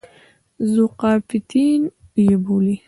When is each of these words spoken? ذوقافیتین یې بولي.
ذوقافیتین 0.73 1.81
یې 2.25 2.35
بولي. 2.43 2.75